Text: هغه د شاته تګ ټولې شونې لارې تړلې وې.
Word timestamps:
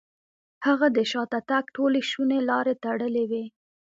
هغه 0.65 0.87
د 0.97 0.99
شاته 1.11 1.39
تګ 1.49 1.63
ټولې 1.75 2.01
شونې 2.11 2.39
لارې 2.49 2.73
تړلې 2.83 3.23
وې. 3.31 3.45